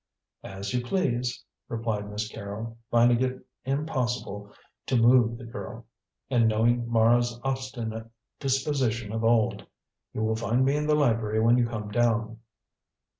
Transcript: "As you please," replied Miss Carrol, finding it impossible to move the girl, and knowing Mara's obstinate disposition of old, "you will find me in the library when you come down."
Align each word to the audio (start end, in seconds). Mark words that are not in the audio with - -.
"As 0.43 0.73
you 0.73 0.83
please," 0.83 1.43
replied 1.69 2.09
Miss 2.09 2.27
Carrol, 2.27 2.79
finding 2.89 3.21
it 3.21 3.45
impossible 3.65 4.51
to 4.87 4.95
move 4.97 5.37
the 5.37 5.43
girl, 5.45 5.85
and 6.27 6.47
knowing 6.47 6.89
Mara's 6.91 7.39
obstinate 7.43 8.09
disposition 8.39 9.11
of 9.11 9.23
old, 9.23 9.67
"you 10.11 10.23
will 10.23 10.35
find 10.35 10.65
me 10.65 10.75
in 10.75 10.87
the 10.87 10.95
library 10.95 11.39
when 11.39 11.59
you 11.59 11.67
come 11.67 11.91
down." 11.91 12.39